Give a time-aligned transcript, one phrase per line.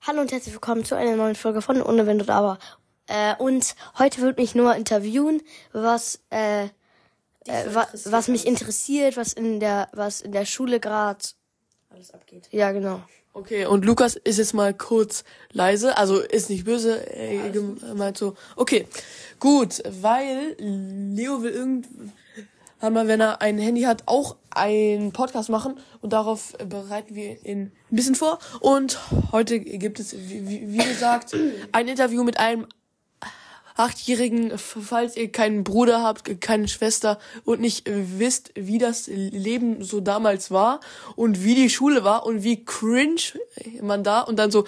[0.00, 2.58] Hallo und herzlich willkommen zu einer neuen Folge von Ohne Wenn und Aber.
[3.08, 6.68] Äh, und heute wird mich nur interviewen, was äh, äh,
[7.74, 11.24] wa was mich interessiert, was in der was in der Schule gerade
[11.90, 12.48] alles abgeht.
[12.52, 13.02] Ja, genau.
[13.34, 18.34] Okay, und Lukas ist jetzt mal kurz leise, also ist nicht böse, äh, gemeint so.
[18.56, 18.86] Okay,
[19.40, 21.82] gut, weil Leo will
[22.80, 27.44] irgendwann mal, wenn er ein Handy hat, auch einen Podcast machen und darauf bereiten wir
[27.44, 28.38] ihn ein bisschen vor.
[28.60, 28.98] Und
[29.32, 31.36] heute gibt es, wie, wie gesagt,
[31.72, 32.66] ein Interview mit einem
[33.76, 40.00] Achtjährigen, falls ihr keinen Bruder habt, keine Schwester und nicht wisst, wie das Leben so
[40.00, 40.80] damals war
[41.14, 43.20] und wie die Schule war und wie cringe
[43.80, 44.66] man da und dann so,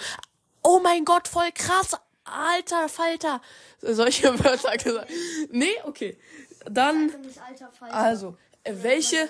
[0.63, 1.91] oh mein Gott, voll krass,
[2.23, 3.41] alter Falter,
[3.81, 5.09] solche Wörter gesagt.
[5.51, 6.17] Nee, okay.
[6.65, 7.11] Dann,
[7.89, 9.29] also, welche,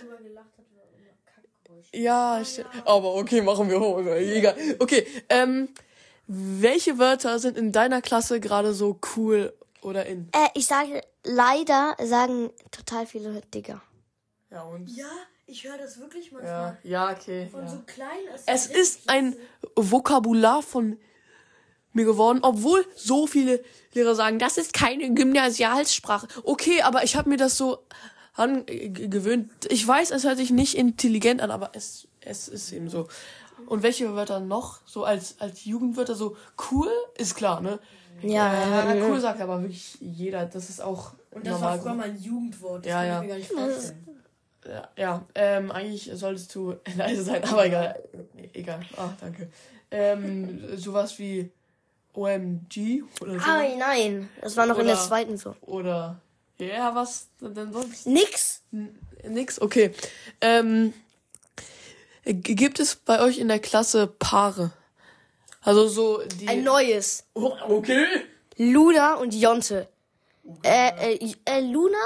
[1.93, 2.41] ja,
[2.85, 3.99] aber okay, machen wir hoch.
[3.99, 4.55] Egal.
[4.79, 5.69] Okay, ähm,
[6.27, 10.29] welche Wörter sind in deiner Klasse gerade so cool oder in?
[10.31, 13.81] Äh, ich sage, leider sagen total viele Digger.
[14.49, 14.87] Ja, und?
[14.89, 15.09] Ja,
[15.45, 16.77] ich höre das wirklich manchmal.
[16.83, 17.47] Ja, ja okay.
[17.51, 17.67] Von ja.
[17.67, 19.35] so klein ist Es ist ein
[19.75, 20.97] Vokabular von
[21.93, 23.61] mir geworden, obwohl so viele
[23.93, 26.27] Lehrer sagen, das ist keine Gymnasialsprache.
[26.43, 27.79] Okay, aber ich habe mir das so
[28.35, 29.49] angewöhnt.
[29.69, 33.07] Ich weiß, es hört sich nicht intelligent an, aber es, es ist eben so.
[33.67, 34.79] Und welche Wörter noch?
[34.85, 36.35] So als, als Jugendwörter, so
[36.71, 37.79] cool, ist klar, ne?
[38.21, 40.45] Ja, Äh, cool sagt aber wirklich jeder.
[40.45, 41.77] Das ist auch Und das normal.
[41.77, 42.85] war früher mal ein Jugendwort.
[42.85, 43.15] Das Ja, kann ja.
[43.15, 44.07] ich mir gar nicht vorstellen.
[44.67, 48.03] Ja, ja ähm, eigentlich solltest du leise sein, aber egal.
[48.53, 48.81] Egal.
[48.97, 49.49] Ah, danke.
[49.89, 51.51] Ähm, sowas wie
[52.13, 53.45] OMG oder so.
[53.45, 55.55] Ah, nein, das war noch in der Oder- zweiten so.
[55.61, 56.19] Oder
[56.59, 58.05] ja, was denn sonst?
[58.07, 58.61] Nix.
[58.71, 59.59] N- Nix?
[59.61, 59.93] Okay.
[60.41, 60.93] Ähm,
[62.23, 64.71] gibt es bei euch in der Klasse Paare?
[65.61, 66.47] Also so die.
[66.47, 67.23] Ein neues.
[67.33, 68.05] Oh, okay.
[68.57, 69.87] Luna und Jonte.
[70.63, 71.97] Äh, äh, äh, Luna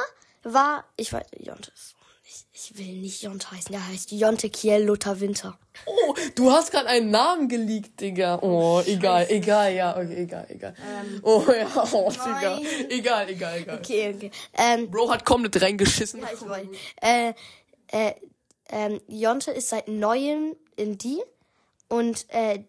[0.43, 1.94] war, ich weiß, Jonte ist,
[2.27, 5.59] ich, ich will nicht Jonte heißen, der heißt Jonte Kiel Luther Winter.
[5.85, 8.39] Oh, du hast gerade einen Namen geleakt, Digga.
[8.41, 10.73] Oh, egal, egal, ja, okay, egal, egal.
[11.21, 12.59] oh ja, oh, Digga.
[12.89, 13.77] Egal, egal, egal.
[13.77, 14.31] Okay, okay.
[14.57, 16.21] Ähm, Bro hat komplett reingeschissen.
[16.21, 16.67] ja, ich weiß.
[17.01, 17.33] Äh,
[17.87, 18.13] äh,
[18.69, 21.21] ähm, Jonte ist seit neuem in die
[21.89, 22.63] und äh,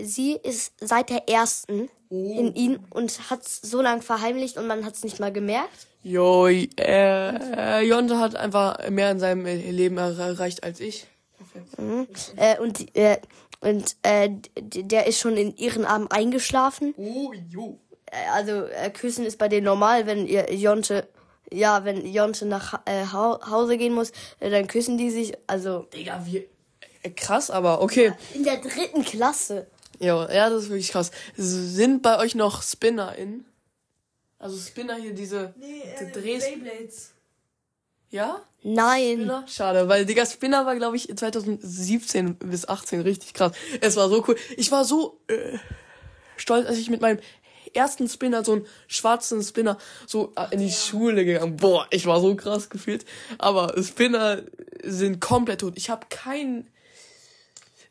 [0.00, 5.02] sie ist seit der ersten in ihn und hat's so lang verheimlicht und man hat's
[5.04, 5.86] nicht mal gemerkt.
[6.02, 11.06] Jo, äh, Jonte hat einfach mehr in seinem Leben er- erreicht als ich.
[12.36, 13.18] Äh, und äh,
[13.60, 14.30] und äh,
[14.60, 16.94] der ist schon in ihren Armen eingeschlafen.
[16.96, 17.78] Oh, jo.
[18.06, 21.06] Äh, also äh, küssen ist bei denen normal, wenn ihr Jonte
[21.52, 25.34] ja, wenn Jonte nach äh, Hau- Hause gehen muss, äh, dann küssen die sich.
[25.46, 26.48] Also Digga, wie.
[27.02, 28.12] Äh, krass, aber okay.
[28.34, 29.66] in der dritten Klasse.
[30.00, 31.10] Jo, ja, das ist wirklich krass.
[31.36, 33.44] Sind bei euch noch Spinner in?
[34.42, 36.44] Also Spinner hier, diese Nee, die äh, Drehs.
[36.44, 37.12] Beyblades.
[38.10, 38.42] Ja?
[38.64, 39.14] Nein.
[39.14, 39.44] Spinner?
[39.46, 43.52] Schade, weil Digga, Spinner war, glaube ich, 2017 bis 18 richtig krass.
[43.80, 44.36] Es war so cool.
[44.56, 45.58] Ich war so äh,
[46.36, 47.20] stolz, als ich mit meinem
[47.72, 51.56] ersten Spinner, so einen schwarzen Spinner, so äh, in die Schule gegangen.
[51.56, 53.04] Boah, ich war so krass gefühlt.
[53.38, 54.42] Aber Spinner
[54.82, 55.74] sind komplett tot.
[55.76, 56.66] Ich habe keinen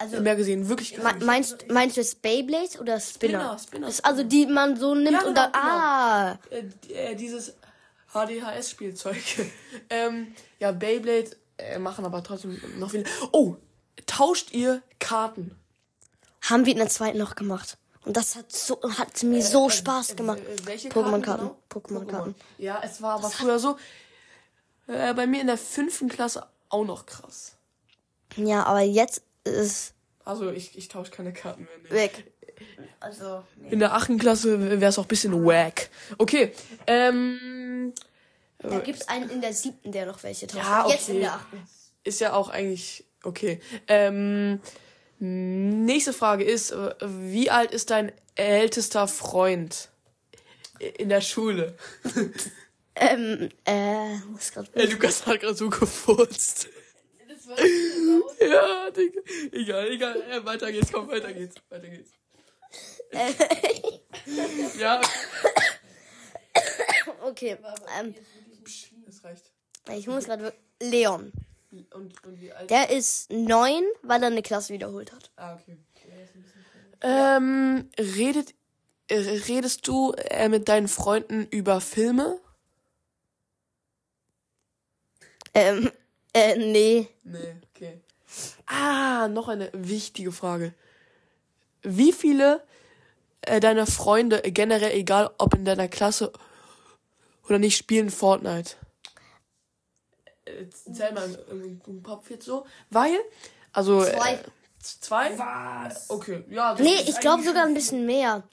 [0.02, 0.68] Also mehr gesehen.
[0.68, 1.22] Wirklich nicht.
[1.22, 3.40] meinst meinst du jetzt Beyblade oder Spinner?
[3.40, 5.74] Spinner, Spinner, Das ist also die man so nimmt Ja, und dann genau, genau.
[5.74, 7.54] ah äh, äh, dieses
[8.14, 9.22] HDHS-Spielzeug.
[9.90, 13.04] ähm, ja, Beyblade äh, machen aber trotzdem noch viel.
[13.32, 13.56] Oh,
[14.06, 15.56] tauscht ihr Karten?
[16.50, 17.78] haben wir in der zweiten noch gemacht.
[18.04, 20.40] Und das hat so hat mir so Spaß gemacht.
[20.40, 21.50] Äh, welche Pokémon-Karten.
[21.50, 21.58] genau?
[21.70, 22.36] Pokémon-Karten.
[22.58, 23.78] Ja, es war aber früher so.
[24.88, 27.54] Äh, bei mir in der fünften Klasse auch noch krass.
[28.38, 29.94] Ja, aber jetzt ist
[30.24, 31.72] Also ich, ich tausche keine Karten mehr.
[31.84, 31.96] Nee.
[31.96, 32.32] weg.
[33.00, 35.90] Also In der achten Klasse wäre es auch ein bisschen wack.
[36.20, 36.54] Okay,
[36.86, 37.94] ähm,
[38.60, 40.64] da gibt's einen in der siebten, der noch welche tauscht.
[40.64, 41.24] Ja, Jetzt in okay.
[41.24, 41.68] der achten.
[42.04, 43.60] ist ja auch eigentlich okay.
[43.88, 44.60] Ähm,
[45.18, 49.90] nächste Frage ist, äh, wie alt ist dein ältester Freund
[50.98, 51.76] in der Schule?
[52.94, 56.68] Ähm, äh, muss grad Hey, Lukas hat gerade so gefurzt.
[58.40, 59.22] Ja, Digga.
[59.52, 60.22] Egal, egal.
[60.24, 61.56] Äh, weiter geht's, komm, weiter geht's.
[61.70, 62.12] Weiter geht's.
[64.80, 65.02] ja,
[67.22, 67.58] Okay.
[68.00, 68.16] Ähm,
[69.06, 69.52] das reicht.
[69.96, 71.32] ich muss gerade Leon.
[71.72, 72.70] Und, und wie alt?
[72.70, 75.32] Der ist neun, weil er eine Klasse wiederholt hat.
[75.38, 75.78] Ah, okay.
[77.04, 78.54] Ähm, redet,
[79.08, 82.40] äh, redest du äh, mit deinen Freunden über Filme?
[85.54, 85.92] Ähm,
[86.34, 87.08] äh, nee.
[87.24, 88.02] Nee, okay.
[88.66, 90.74] Ah, noch eine wichtige Frage.
[91.84, 92.64] Wie viele
[93.42, 96.32] äh, deine Freunde äh, generell, egal ob in deiner Klasse
[97.48, 98.76] oder nicht, spielen Fortnite?
[100.46, 102.66] Äh, Zähl mal im, im Kopf jetzt so.
[102.90, 103.18] Weil,
[103.74, 104.04] also.
[104.04, 104.34] Zwei.
[104.34, 104.44] Äh,
[104.80, 105.38] zwei?
[105.38, 106.10] Was?
[106.10, 106.74] Okay, ja.
[106.74, 108.44] das Nee, ich glaube sogar ein bisschen mehr.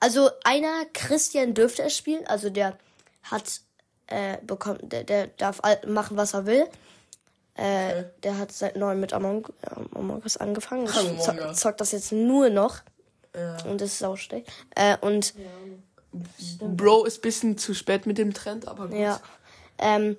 [0.00, 2.26] Also einer, Christian, dürfte es spielen.
[2.26, 2.78] Also der
[3.22, 3.60] hat
[4.06, 6.68] äh, bekommen, der, der darf machen, was er will.
[7.58, 8.04] Äh, Okay.
[8.22, 9.46] Der hat seit neun mit Among,
[9.94, 10.88] Among Us angefangen.
[10.88, 11.58] Among zo Us.
[11.60, 12.76] zockt das jetzt nur noch.
[13.34, 13.56] Ja.
[13.64, 14.48] Und das ist auch schlecht.
[14.76, 15.34] Äh, und
[16.60, 18.96] Bro ist bisschen zu spät mit dem Trend, aber gut.
[18.96, 19.20] ja.
[19.78, 20.16] Ähm,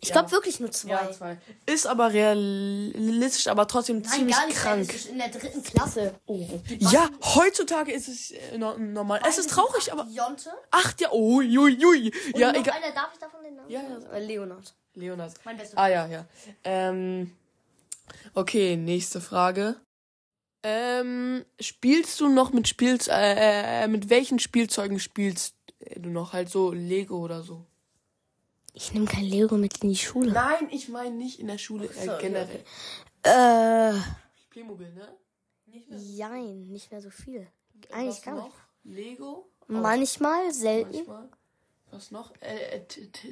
[0.00, 0.14] ich Ja.
[0.14, 0.90] glaube wirklich nur zwei.
[0.90, 1.38] Ja, zwei.
[1.64, 4.58] Ist aber realistisch, aber trotzdem Nein, ziemlich gar nicht.
[4.58, 4.94] krank.
[5.10, 6.14] In der dritten Klasse.
[6.26, 6.44] Oh.
[6.78, 9.20] Ja, heutzutage ist es äh, no- normal.
[9.28, 10.50] Es ist traurig, aber Jonte.
[10.72, 12.12] acht ja, ui, ui, ui.
[12.32, 12.74] Und Ja, egal.
[12.82, 13.70] einer, darf ich davon den Namen?
[13.70, 13.80] Ja,
[14.12, 14.18] ja.
[14.18, 14.74] Leonard.
[14.94, 15.34] Leonard.
[15.44, 16.26] Mein bester Ah ja, ja.
[16.64, 17.32] Ähm,
[18.34, 19.76] okay, nächste Frage.
[20.62, 25.56] Ähm, spielst du noch mit Spiels äh, äh, mit welchen Spielzeugen spielst
[25.96, 27.66] du noch halt so Lego oder so?
[28.74, 30.32] Ich nehme kein Lego mit in die Schule.
[30.32, 32.64] Nein, ich meine nicht in der Schule äh, so, generell.
[33.22, 33.98] Äh,
[34.50, 35.08] Playmobil, ne?
[35.66, 37.46] Nicht jein, nicht mehr so viel.
[37.88, 38.44] Was Eigentlich gar noch?
[38.44, 38.96] nicht.
[38.96, 39.50] Lego?
[39.66, 40.94] Manchmal, selten.
[40.94, 41.28] manchmal.
[41.92, 42.32] Was noch?
[42.40, 42.80] Äh, äh,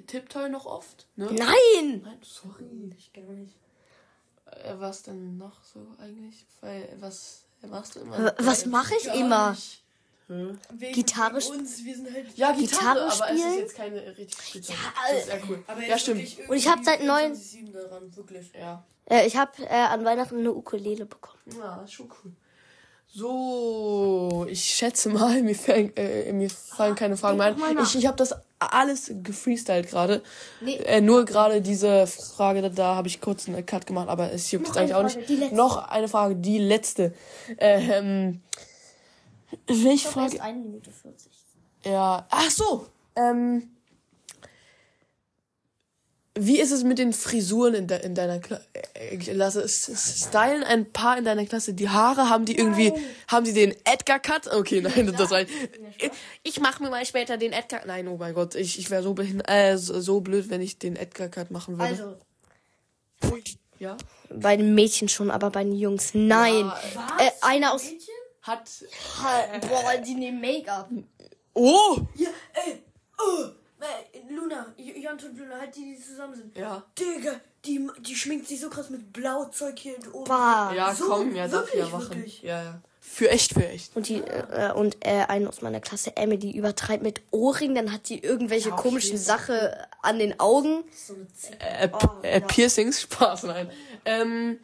[0.07, 1.07] Tiptoy noch oft?
[1.17, 1.27] Ne?
[1.33, 2.03] Nein!
[2.05, 2.93] Nein, sorry.
[2.97, 3.55] Ich gar nicht.
[4.47, 6.45] Äh, was denn noch so eigentlich?
[6.61, 8.35] Weil, was machst du immer?
[8.39, 9.51] Was Äh, mache ich immer?
[9.53, 9.83] nicht.
[10.29, 12.37] Wegen, Gitarre wegen uns, wir sind halt.
[12.37, 13.53] Ja, Gitarre Gitarre, aber es spielen?
[13.55, 14.77] ist jetzt keine richtig Spielzeug.
[14.77, 15.65] Ja, das ist sehr cool.
[15.67, 16.49] Aber ja, stimmt.
[16.49, 18.53] Und ich hab seit neun- 24/7 daran, wirklich.
[18.53, 18.85] Ja.
[19.07, 21.41] Äh, ich habe äh, an Weihnachten eine Ukulele bekommen.
[21.59, 22.33] ja, ist schon cool.
[23.13, 27.79] So, ich schätze mal, mir, fallen, äh, mir fallen keine Fragen mehr ein.
[27.83, 30.23] Ich, ich habe das alles gefreestylt gerade.
[30.61, 30.77] Nee.
[30.77, 34.51] Äh, nur gerade diese Frage, da, da habe ich kurz einen Cut gemacht, aber es
[34.51, 35.53] juckt eigentlich eine auch Frage, nicht.
[35.53, 37.15] Noch eine Frage, die letzte.
[37.59, 38.43] Ähm,
[39.67, 40.35] welche Frage?
[40.35, 41.33] Erst eine Minute 40.
[41.85, 42.27] Ja.
[42.31, 42.87] Ach so.
[43.17, 43.71] Ähm,
[46.39, 48.65] wie ist es mit den Frisuren in, de in deiner Klasse?
[49.33, 52.31] Lasse es es stylen ein paar in deiner Klasse die Haare?
[52.31, 52.93] Haben die irgendwie,
[53.27, 54.47] haben die den Edgar Cut?
[54.47, 55.41] Okay, nein, das war.
[55.41, 56.11] Ich,
[56.45, 57.85] ich mache mir mal später den Edgar.
[57.85, 61.29] Nein, oh mein Gott, ich, ich wäre so äh, so, blöd, wenn ich den Edgar
[61.29, 62.17] Cut machen würde.
[63.21, 63.41] Also,
[63.79, 63.97] ja.
[64.33, 66.65] bei den Mädchen schon, aber bei den Jungs nein.
[66.67, 67.27] Was?
[67.27, 67.85] Äh, einer aus.
[67.85, 68.15] Mädchen?
[68.43, 68.71] Hat.
[69.69, 70.89] Boah, die nehmen Make-up.
[71.53, 71.99] Oh!
[72.15, 72.83] Ja, ey.
[73.19, 73.51] Oh.
[74.29, 76.57] Luna, J- Jante und Luna, halt die, die zusammen sind.
[76.57, 76.85] Ja.
[76.99, 77.33] Digga,
[77.65, 80.25] die, die schminkt sich so krass mit Blauzeug hier und oben.
[80.29, 80.73] Bah.
[80.75, 82.11] Ja, So, komm, ja, darf wirklich, ja machen.
[82.17, 82.43] wirklich.
[82.43, 82.81] Ja, ja.
[83.03, 83.97] Für echt, für echt.
[83.97, 88.09] Und die äh, und äh, eine aus meiner Klasse, Emily, übertreibt mit Ohrring, dann hat
[88.09, 89.25] die irgendwelche Ja, komischen okay.
[89.25, 90.85] Sache an den Augen.
[90.95, 91.59] So eine Zicke.
[91.61, 93.71] äh, Oh, äh, Piercings, Spaß, nein.
[94.05, 94.61] Ähm,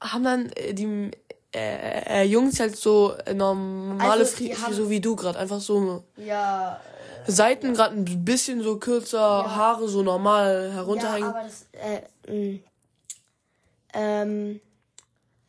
[0.00, 1.10] haben dann äh, die
[1.54, 5.60] äh, äh, Jungs halt so äh, normale Also, die Fri so wie du gerade, einfach
[5.60, 6.80] so Ja,
[7.26, 11.28] Seiten gerade ein bisschen so kürzer, Haare so normal ja, herunterhängen.
[11.28, 12.58] aber das äh, mh.
[13.94, 14.60] ähm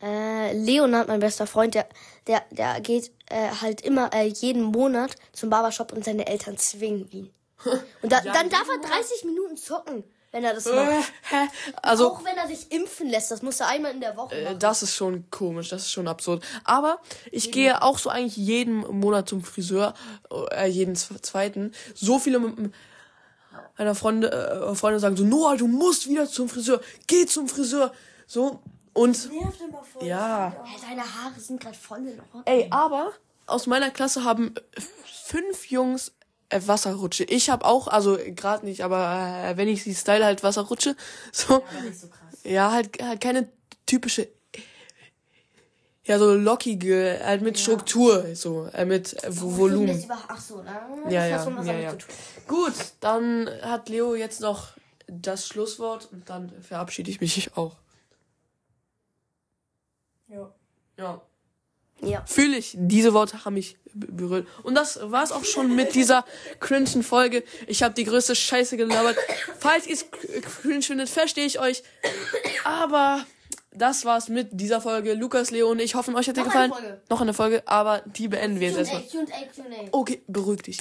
[0.02, 1.88] äh, Leonard, mein bester Freund, der
[2.28, 7.10] der der geht äh, halt immer äh, jeden Monat zum Barbershop und seine Eltern zwingen
[7.12, 7.30] ihn.
[8.02, 10.04] Und da, Ja, dann darf er 30 Minuten zocken,
[10.36, 11.14] wenn er das äh, macht.
[11.82, 14.44] Also Auch wenn er sich impfen lässt, das muss er einmal in der Woche äh,
[14.44, 14.60] machen.
[14.60, 16.44] das ist schon komisch, das ist schon absurd.
[16.66, 17.00] Aber
[17.32, 19.94] ich gehe auch so eigentlich jeden Monat zum Friseur,
[20.52, 21.72] äh, jeden zwe- zweiten.
[21.94, 22.74] So viele m-
[23.78, 27.94] meiner Freunde, äh, Freunde sagen so, Noah, du musst wieder zum Friseur, geh zum Friseur.
[28.28, 28.60] So
[28.94, 30.06] und Nervt immer voll.
[30.06, 30.54] ja.
[30.66, 32.44] Hey, deine Haare sind gerade voll in Ordnung.
[32.46, 33.12] Ey, aber
[33.48, 34.54] aus meiner Klasse haben
[35.06, 36.12] fünf Jungs
[36.52, 37.24] Wasserrutsche.
[37.26, 40.96] Ich habe auch, also gerade nicht, aber äh, wenn ich sie style, halt Wasserrutsche.
[41.32, 42.10] So, nicht so
[42.44, 43.50] ja, halt, halt keine
[43.86, 44.28] typische,
[46.04, 50.04] ja, so lockige, halt mit Struktur, so, äh, mit äh, Volumen.
[50.04, 50.64] über, ach so,
[51.10, 51.94] Ja, das ja, ja, ja.
[51.94, 52.10] tun.
[52.48, 54.74] Gut, dann hat Leo jetzt noch
[55.08, 57.76] das Schlusswort und dann verabschiede ich mich auch.
[60.28, 60.52] Ja.
[60.98, 61.22] Ja.
[62.02, 62.24] Ja.
[62.26, 62.74] Fühle ich.
[62.78, 64.48] Diese Worte haben mich berührt.
[64.64, 66.26] Und das war's auch schon mit dieser
[66.60, 67.44] cringen Folge.
[67.68, 69.18] Ich habe die größte Scheiße gelabert.
[69.60, 70.06] Falls ihr es
[70.62, 71.84] cringe findet, verstehe ich euch.
[72.66, 73.26] Aber
[73.72, 75.14] das war's mit dieser Folge.
[75.14, 76.72] Lukas, Leo und ich hoffen, euch hat Noch gefallen.
[76.74, 77.02] eine Folge.
[77.10, 79.04] Noch eine Folge, aber die beenden wir jetzt erstmal.
[79.92, 80.78] Okay, beruhig dich.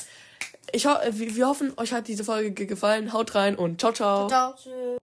[0.73, 3.12] Ich ho wir hoffen, euch hat diese Folge ge- gefallen.
[3.12, 4.26] Haut rein und ciao, ciao.
[4.28, 4.54] Ciao.
[4.54, 4.99] Tschüss.